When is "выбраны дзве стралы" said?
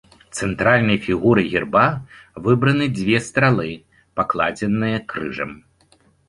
2.47-3.67